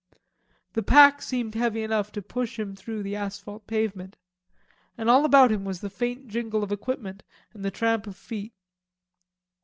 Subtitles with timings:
[0.73, 4.17] The pack seemed heavy enough to push him through the asphalt pavement.
[4.97, 7.21] And all about him was the faint jingle of equipment
[7.53, 8.55] and the tramp of feet.